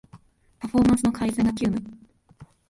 [0.59, 1.79] パフォーマンスの改善が急務